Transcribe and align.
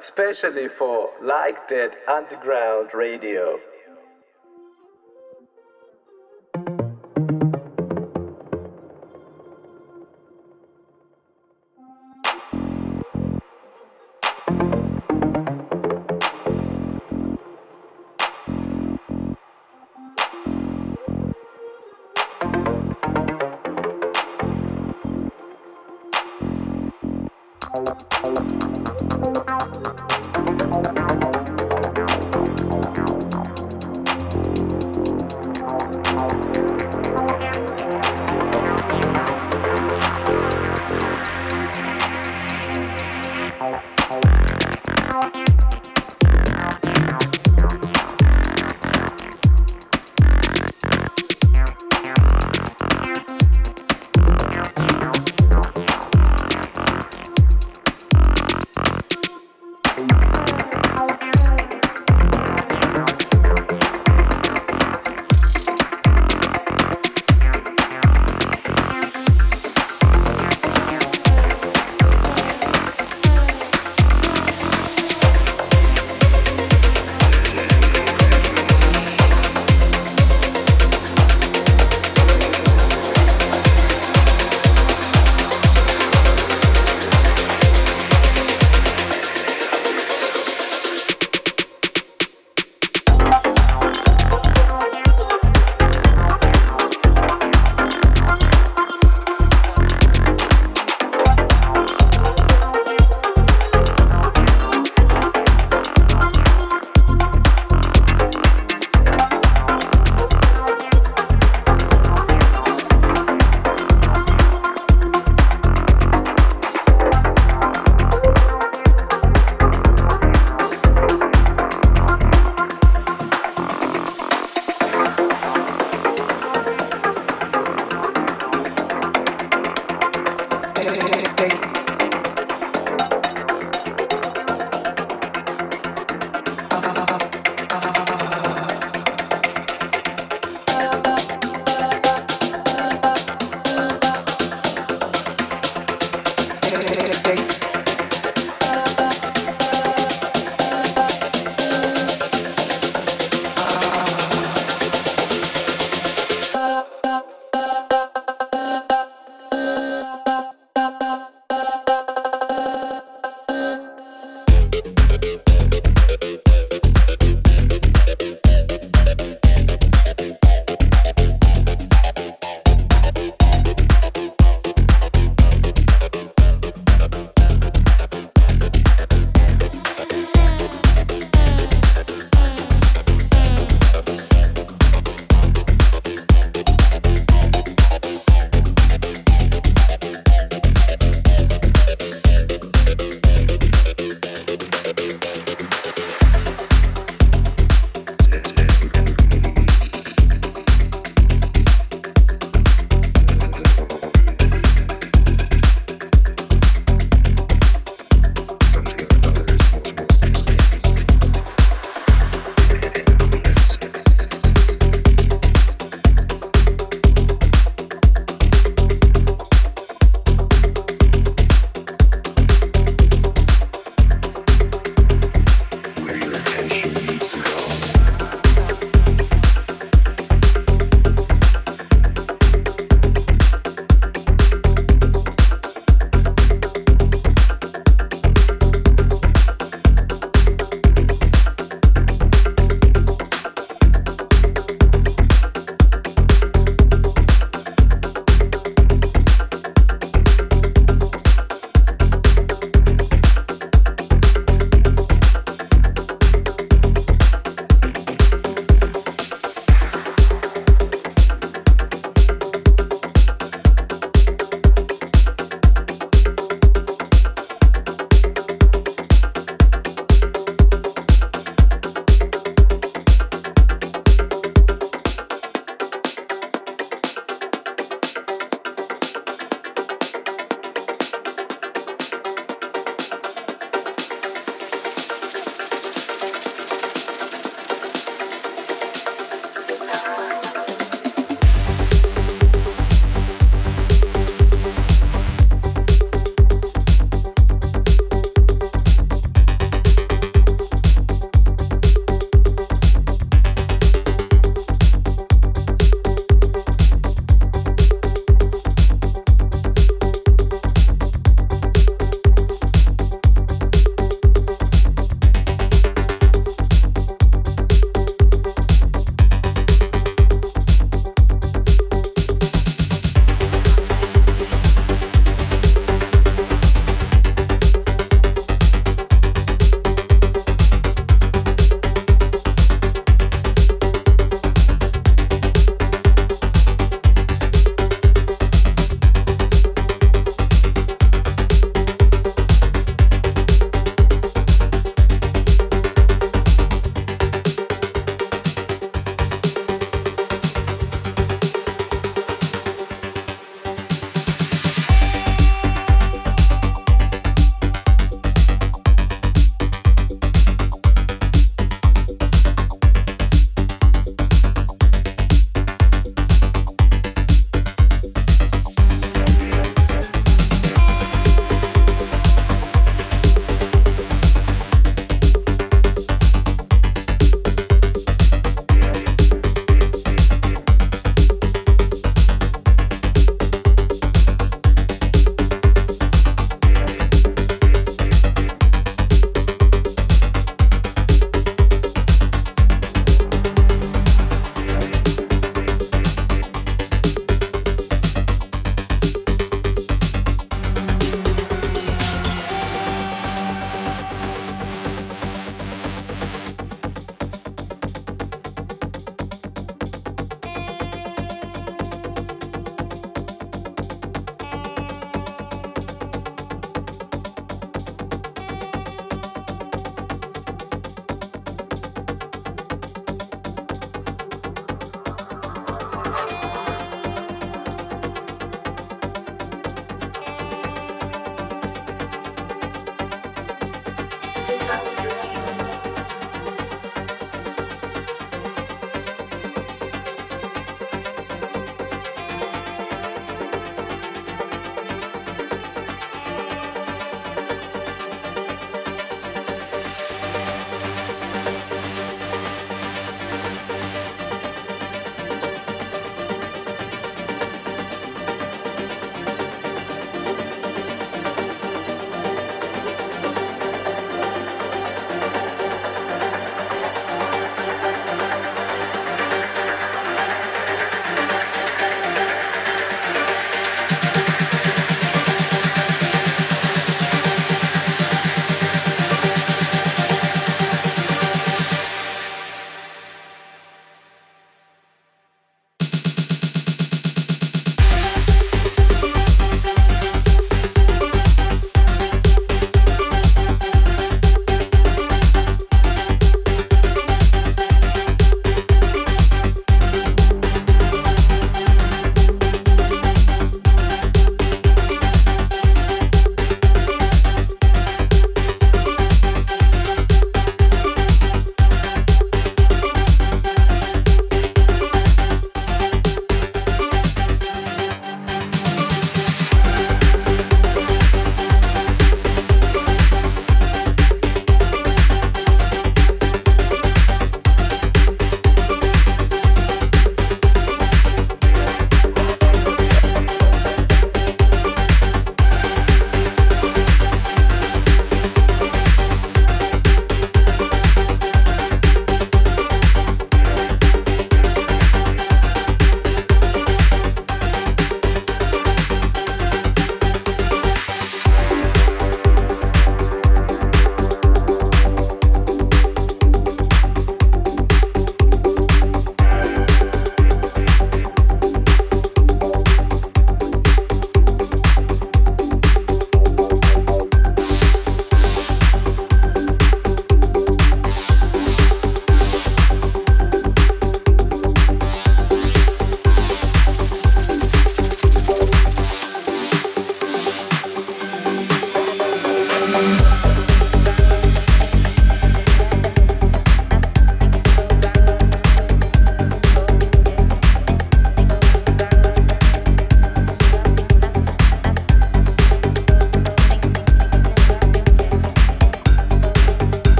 Especially 0.00 0.68
for 0.78 1.10
Like 1.22 1.68
That 1.68 1.96
Underground 2.08 2.94
Radio. 2.94 3.58
Thank 27.72 27.88
you. 30.24 30.29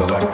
select 0.00 0.29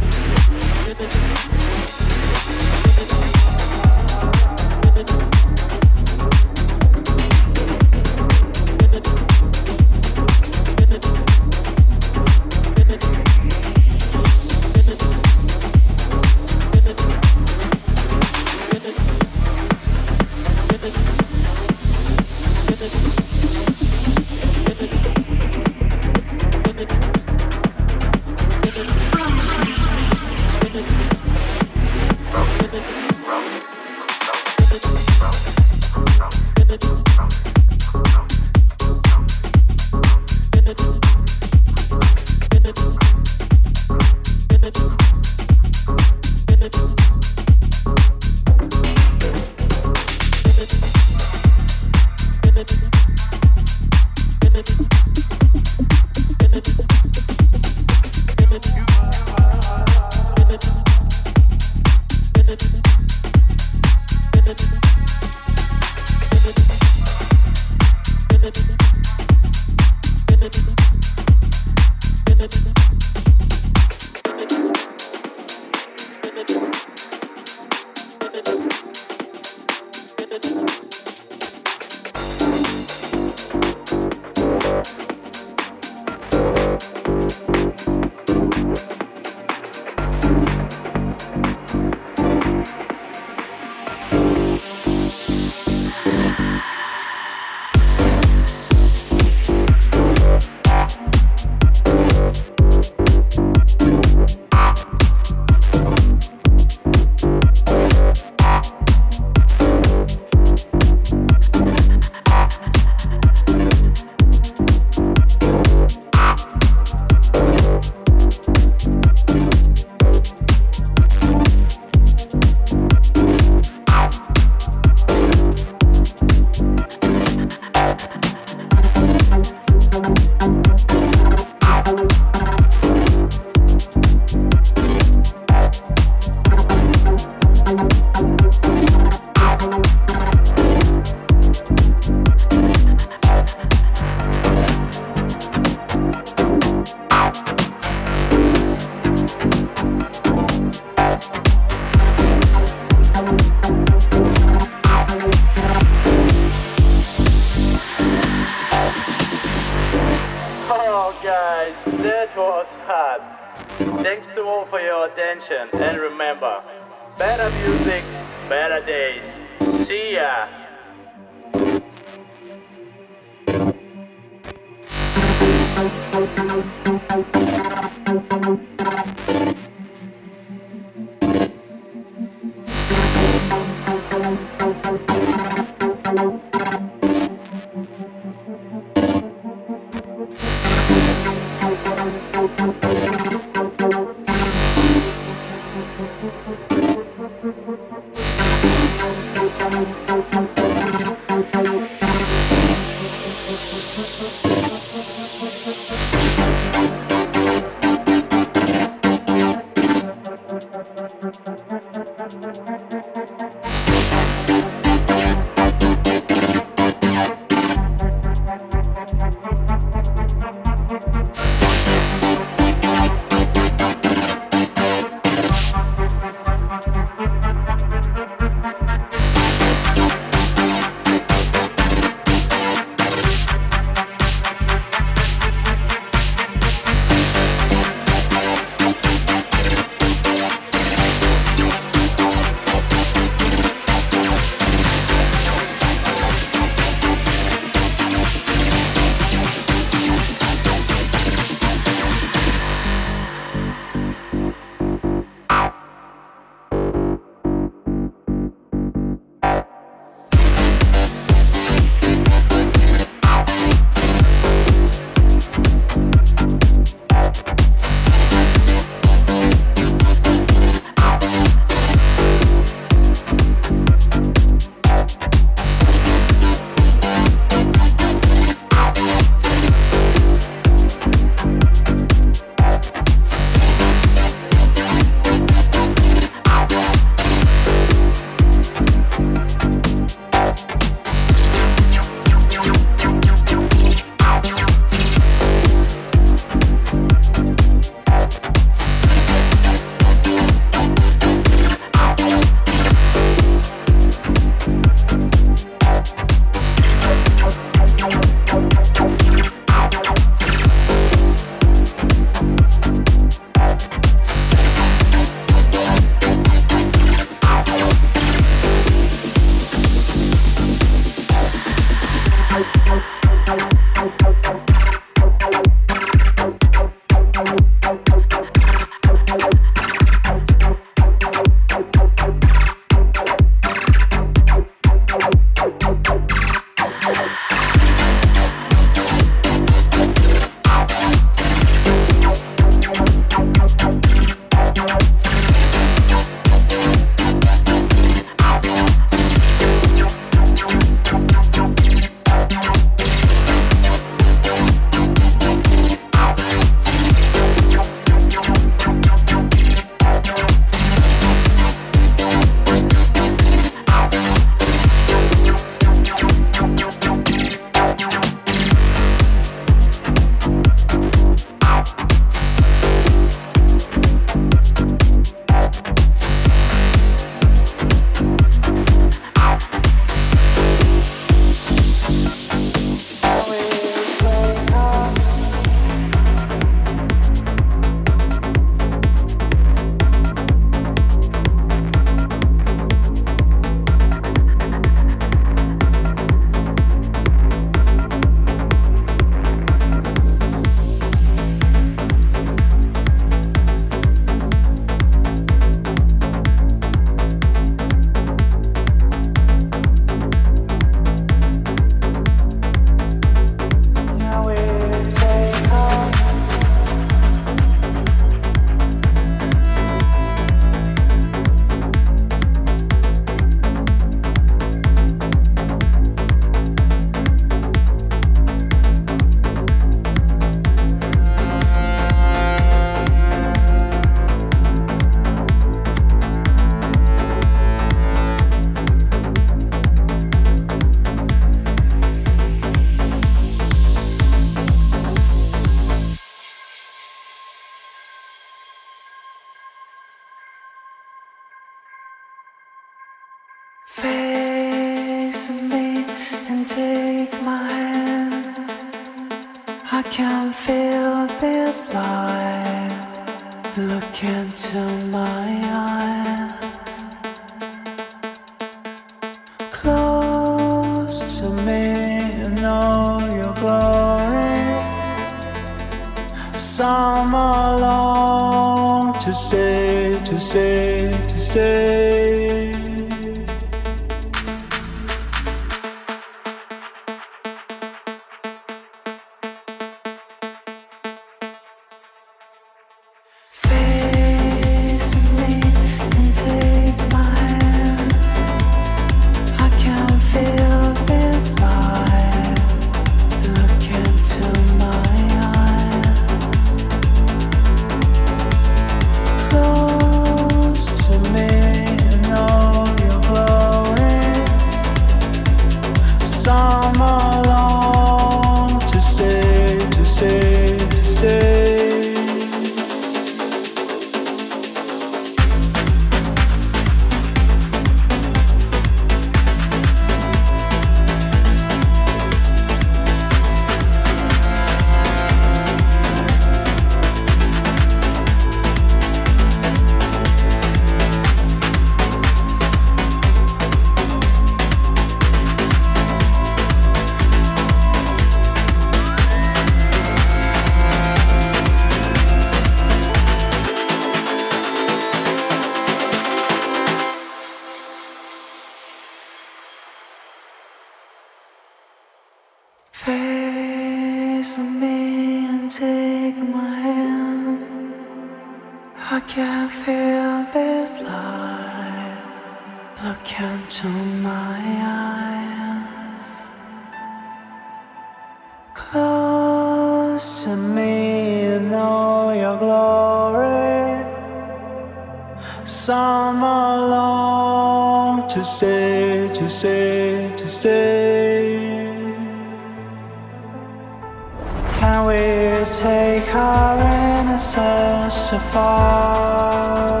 take 595.78 596.34
our 596.34 596.76
innocence 597.20 598.14
so 598.30 598.38
far. 598.38 600.00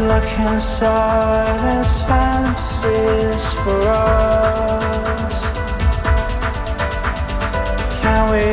Look 0.00 0.28
inside 0.50 1.60
as 1.78 2.02
fancies 2.08 3.52
for 3.62 3.80
us. 3.86 5.36
Can 8.02 8.22
we 8.32 8.46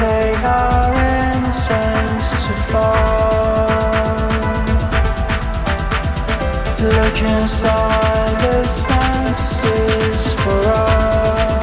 take 0.00 0.42
our 0.42 0.94
innocence 1.34 2.46
too 2.46 2.58
far? 2.72 4.08
Look 6.80 7.22
inside 7.22 8.42
as 8.56 8.82
fancies 8.86 10.32
for 10.32 10.60
us. 10.66 11.57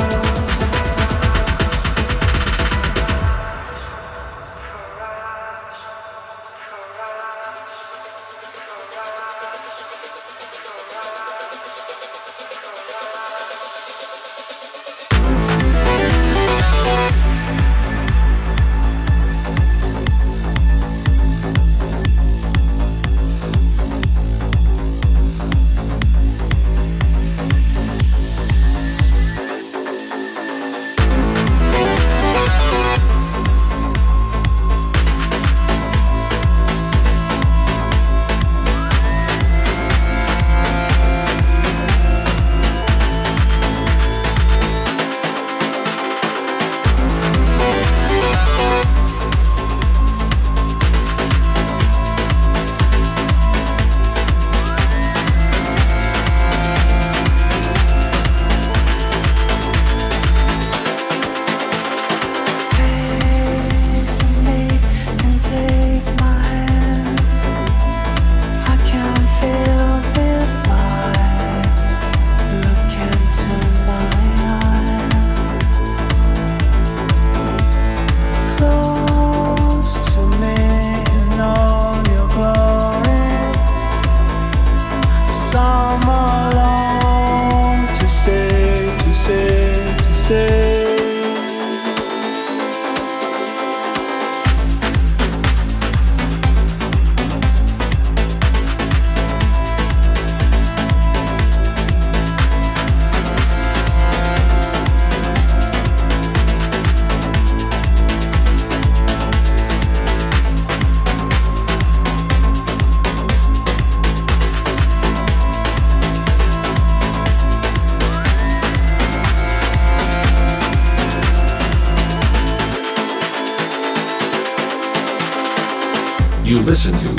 listen 126.66 126.94
to, 126.94 127.12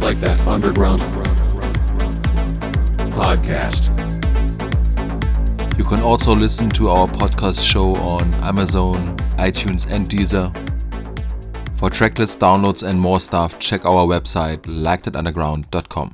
like 0.00 0.18
that 0.20 0.38
underground 0.48 1.00
podcast. 3.14 3.88
You 5.78 5.84
can 5.84 6.00
also 6.00 6.34
listen 6.34 6.68
to 6.70 6.90
our 6.90 7.06
podcast 7.06 7.64
show 7.64 7.94
on 7.94 8.34
Amazon, 8.42 9.16
iTunes, 9.38 9.88
and 9.88 10.08
Deezer. 10.08 10.52
For 11.78 11.88
tracklist 11.88 12.38
downloads 12.38 12.82
and 12.82 13.00
more 13.00 13.20
stuff, 13.20 13.60
check 13.60 13.84
our 13.84 14.04
website, 14.06 14.62
likethatunderground.com. 14.62 16.12